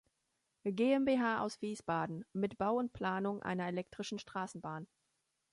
GmbH 0.65 1.41
aus 1.43 1.61
Wiesbaden 1.61 2.25
mit 2.33 2.57
Bau 2.57 2.77
und 2.77 2.91
Planung 2.91 3.43
einer 3.43 3.67
elektrischen 3.67 4.17
Straßenbahn. 4.17 4.87